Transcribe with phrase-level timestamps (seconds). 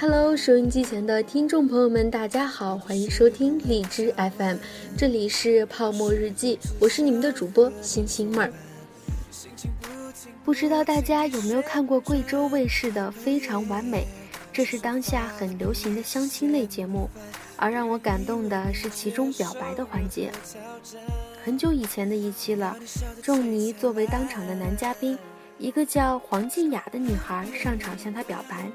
[0.00, 4.56] Hello，收音机前的听众朋友们，大家好，欢迎收听荔枝 FM，
[4.96, 8.52] 这里是泡沫日记，我是你们的主播星星妹儿。
[10.42, 14.06] 不知道大家有没有看过贵州卫视的《非常完美》，
[14.50, 17.06] 这是当下很流行的相亲类节目，
[17.58, 20.32] 而让我感动的是其中表白的环节。
[21.44, 22.74] 很久以前的一期了，
[23.22, 25.18] 仲尼作为当场的男嘉宾，
[25.58, 28.66] 一个叫黄静雅的女孩上场向他表白。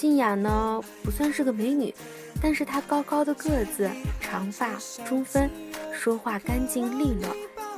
[0.00, 1.94] 静雅呢不算是个美女，
[2.40, 3.86] 但是她高高的个子、
[4.18, 4.70] 长发、
[5.04, 5.50] 中分，
[5.92, 7.28] 说话干净利落，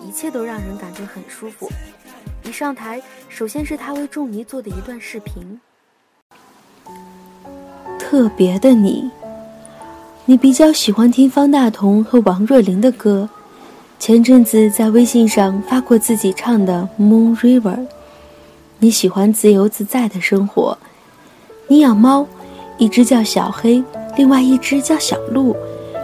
[0.00, 1.68] 一切都让人感觉很舒服。
[2.44, 5.60] 一上台，首先是她为仲尼做的一段视频。
[7.98, 9.10] 特别的你，
[10.24, 13.28] 你比较喜欢听方大同和王若琳的歌，
[13.98, 17.74] 前阵子在微信上发过自己唱的《Moon River》。
[18.78, 20.78] 你喜欢自由自在的生活。
[21.72, 22.26] 你养猫，
[22.76, 23.82] 一只叫小黑，
[24.14, 25.56] 另外一只叫小鹿。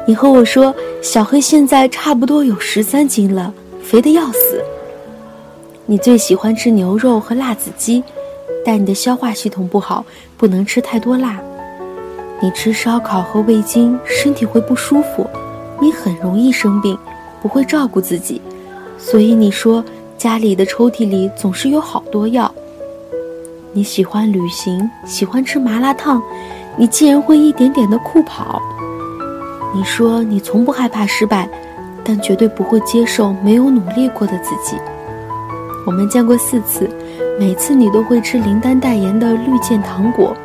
[0.07, 3.53] 你和我说，小黑现在差不多有十三斤了，
[3.83, 4.65] 肥得要死。
[5.85, 8.03] 你最喜欢吃牛肉和辣子鸡，
[8.65, 10.03] 但你的消化系统不好，
[10.39, 11.39] 不能吃太多辣。
[12.41, 15.29] 你吃烧烤和味精，身体会不舒服。
[15.83, 16.97] 你很容易生病，
[17.43, 18.41] 不会照顾自己，
[18.97, 19.85] 所以你说
[20.17, 22.51] 家里的抽屉里总是有好多药。
[23.79, 26.21] 你喜欢旅行，喜欢吃麻辣烫，
[26.77, 28.61] 你竟然会一点点的酷跑。
[29.73, 31.49] 你说你从不害怕失败，
[32.03, 34.77] 但绝对不会接受没有努力过的自己。
[35.87, 36.91] 我们见过四次，
[37.39, 40.37] 每次你都会吃林丹代言的绿箭糖果。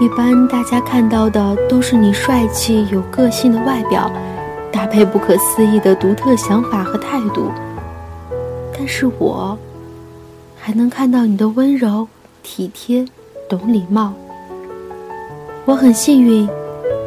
[0.00, 4.10] 一般大家看到的都是你帅气有个性的外表，
[4.72, 7.50] 搭配不可思议的独特想法和态度，
[8.72, 9.58] 但是我。
[10.68, 12.06] 还能看到你的温柔、
[12.42, 13.02] 体贴、
[13.48, 14.14] 懂礼貌。
[15.64, 16.46] 我很幸运，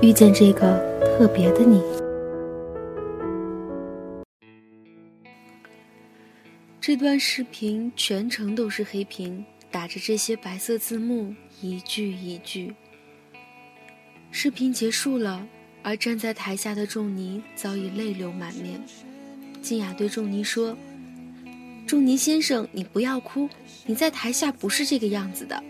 [0.01, 1.79] 遇见这个特别的你。
[6.79, 12.73] 这段视频全程都是黑屏，打着这些白色字幕，一句一句。
[14.31, 15.45] 视频结束了，
[15.83, 18.81] 而站在台下的仲尼早已泪流满面。
[19.61, 20.75] 静雅对仲尼说。
[21.91, 23.49] 仲尼先生，你不要哭，
[23.85, 25.61] 你在台下不是这个样子的。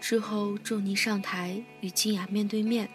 [0.00, 2.88] 之后，仲尼上台与静雅面对面，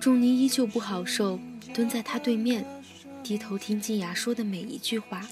[0.00, 1.38] 仲尼依旧不好受，
[1.74, 2.64] 蹲在他对面，
[3.22, 5.28] 低头听静雅说的每一句话。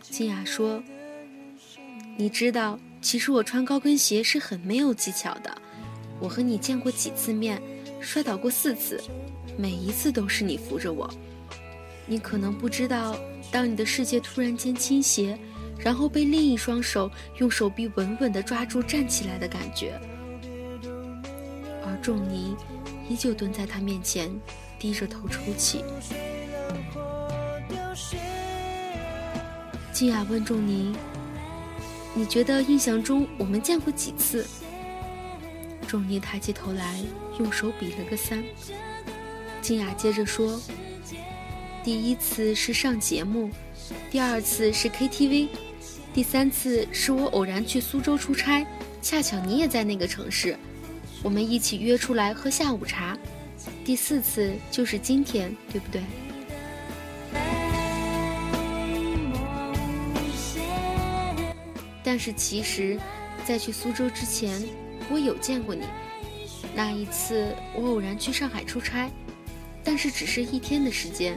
[0.00, 0.82] 静雅说
[2.18, 5.56] ：“你知道，其实我穿高跟鞋是很没有技巧的。
[6.18, 7.62] 我和你见过几次面，
[8.00, 9.00] 摔倒过四次，
[9.56, 11.08] 每一次都是你扶着我。
[12.06, 13.16] 你可能不知道。”
[13.52, 15.38] 当你的世界突然间倾斜，
[15.78, 20.00] 然后被另一双手用手臂稳稳地抓住站起来的感觉，
[21.84, 22.56] 而仲尼
[23.10, 24.30] 依旧蹲在他面前，
[24.78, 25.84] 低着头抽泣。
[29.92, 30.96] 静雅问仲尼
[32.16, 34.46] ：“你觉得印象中我们见过几次？”
[35.86, 36.98] 仲尼抬起头来，
[37.38, 38.42] 用手比了个三。
[39.60, 40.58] 静雅接着说。
[41.84, 43.50] 第一次是上节目，
[44.08, 45.48] 第二次是 KTV，
[46.14, 48.64] 第三次是我偶然去苏州出差，
[49.00, 50.56] 恰巧你也在那个城市，
[51.24, 53.18] 我们一起约出来喝下午茶。
[53.84, 56.00] 第四次就是今天，对不对？
[62.04, 62.96] 但是其实，
[63.44, 64.62] 在去苏州之前，
[65.10, 65.82] 我有见过你。
[66.76, 69.10] 那一次我偶然去上海出差，
[69.82, 71.36] 但是只是一天的时间。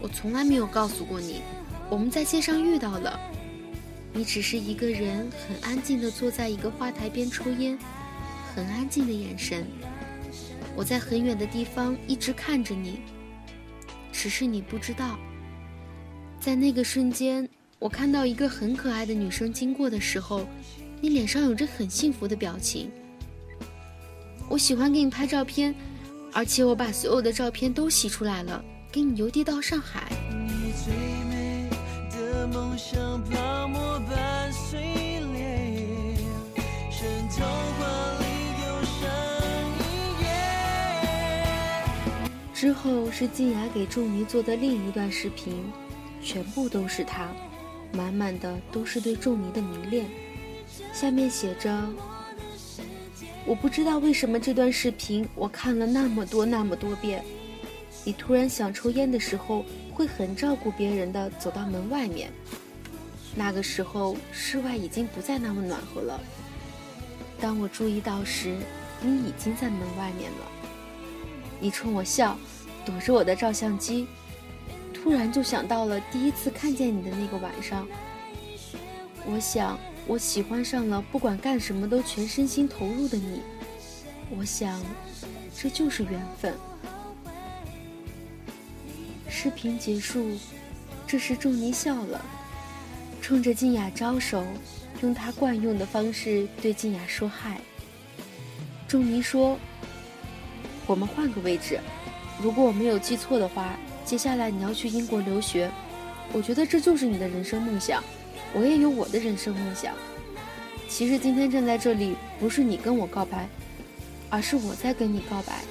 [0.00, 1.42] 我从来没有告诉过你，
[1.90, 3.20] 我们在街上遇到了，
[4.12, 7.78] 你只是一个人，很安静地坐在一个花台边抽烟，
[8.54, 9.66] 很安静的眼神。
[10.74, 13.00] 我在很远的地方一直看着你，
[14.10, 15.18] 只是你不知道，
[16.40, 17.46] 在那个瞬间，
[17.78, 20.46] 我看到一个很可爱的女生经过的时候，
[21.00, 22.90] 你脸上有着很幸福的表情。
[24.48, 25.74] 我喜欢给你拍照片，
[26.32, 28.64] 而且我把所有的照片都洗出来了。
[28.92, 30.10] 给你邮递到上海。
[42.52, 45.64] 之后是静雅给仲尼做的另一段视频，
[46.22, 47.28] 全部都是他，
[47.92, 50.06] 满满的都是对仲尼的迷恋。
[50.92, 51.88] 下面写着
[53.46, 57.24] ：“我不知道为什么这段视频我看了那么多那么多遍。”
[58.04, 62.32] 你突然想抽烟的时候，会很照顾别人的走到门外面。
[63.34, 66.20] 那个时候，室外已经不再那么暖和了。
[67.40, 68.56] 当我注意到时，
[69.00, 70.48] 你已经在门外面了。
[71.60, 72.38] 你冲我笑，
[72.84, 74.06] 躲着我的照相机。
[74.92, 77.86] 突然就想到了第一次看见你的那个晚上。
[79.24, 83.42] 我想，我喜欢上了不管干什么都全身心投入的你。
[84.36, 84.80] 我想，
[85.56, 86.54] 这就是缘分。
[89.42, 90.36] 视频结束，
[91.06, 92.22] 这时仲尼笑了，
[93.22, 94.44] 冲着静雅招手，
[95.00, 97.58] 用他惯用的方式对静雅说嗨。
[98.86, 99.58] 仲尼说
[100.84, 101.80] ：“我们换个位置，
[102.42, 105.70] 如果我没有记错的话，接下来你要去英国留学。
[106.34, 108.04] 我觉得这就是你的人生梦想，
[108.52, 109.94] 我也有我的人生梦想。
[110.86, 113.48] 其实今天站在这里，不是你跟我告白，
[114.28, 115.62] 而是我在跟你告白。”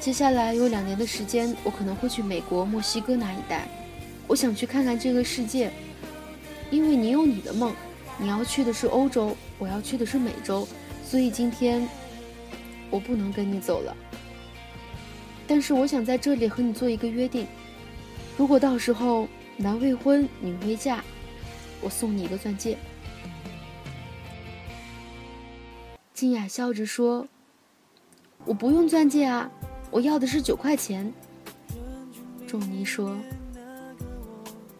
[0.00, 3.68] 接下来有两年的时间，我可能会去美国、墨西哥那一带。
[4.26, 5.70] 我想去看看这个世界，
[6.70, 7.74] 因为你有你的梦，
[8.16, 10.66] 你要去的是欧洲，我要去的是美洲，
[11.04, 11.86] 所以今天
[12.88, 13.94] 我不能跟你走了。
[15.46, 17.46] 但是我想在这里和你做一个约定：
[18.38, 21.04] 如果到时候男未婚女未嫁，
[21.82, 22.78] 我送你一个钻戒。
[26.14, 27.28] 静雅笑着说
[28.46, 29.50] ：“我不用钻戒啊。”
[29.90, 31.12] 我要的是九块钱。
[32.46, 33.16] 仲尼说：“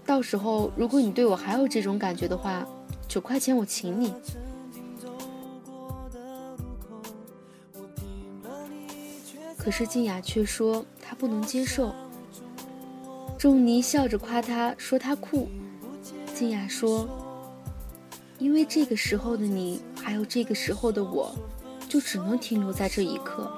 [0.06, 2.66] 到时候如果你对我还有这种感觉的话，
[3.06, 4.12] 九块钱我请你。”
[9.56, 11.94] 可是静雅却说她不能接受。
[13.38, 15.48] 仲尼笑着夸她说她酷。
[16.34, 17.06] 静雅说
[18.38, 21.34] ：“因为这个时候的你，还有这个时候的我，
[21.88, 23.52] 就只能停留在这一刻。”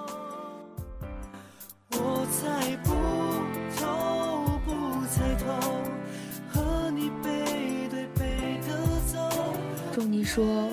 [9.93, 10.69] 仲尼说：“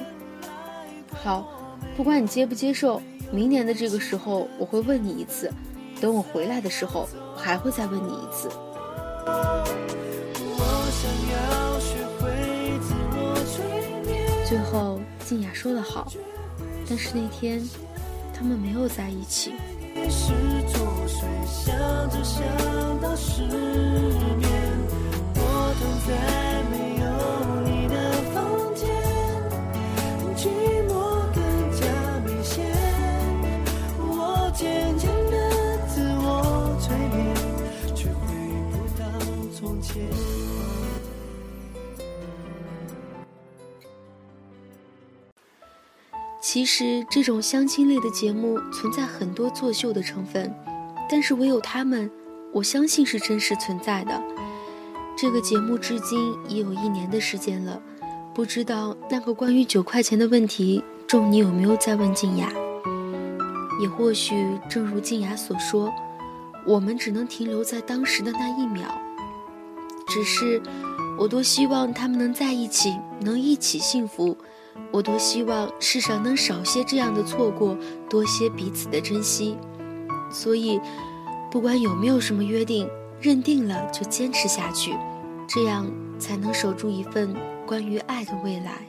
[1.13, 1.45] 好，
[1.97, 3.01] 不管你接不接受，
[3.31, 5.51] 明年的这个时候我会问你一次，
[5.99, 8.49] 等我回来的时候，我还会再问你一次。”
[14.47, 16.11] 最后，静雅说的好，
[16.87, 17.61] 但是那天
[18.33, 19.53] 他们没有在一起。
[19.95, 20.33] 你是
[20.67, 21.75] 作水，想
[22.09, 22.43] 着想
[23.01, 24.49] 到失眠，
[25.35, 26.48] 我等在。
[46.41, 50.53] 其实，这种相亲类的节目存在很多作秀的成分，
[51.09, 52.09] 但是唯有他们，
[52.53, 54.23] 我相信是真实存在的。
[55.17, 57.81] 这个节目至今已有一年的时间了，
[58.33, 62.49] 不知道那个关于九块钱的问题，仲尼有没有在问静雅？
[63.81, 65.93] 也或许，正如静雅所说，
[66.65, 68.89] 我们只能停留在当时的那一秒。
[70.07, 70.61] 只是，
[71.17, 74.37] 我多希望他们能在一起，能一起幸福。
[74.91, 77.77] 我多希望世上能少些这样的错过，
[78.09, 79.57] 多些彼此的珍惜。
[80.31, 80.79] 所以，
[81.51, 82.89] 不管有没有什么约定，
[83.21, 84.95] 认定了就坚持下去，
[85.47, 85.85] 这样
[86.17, 87.35] 才能守住一份
[87.65, 88.88] 关于爱的未来。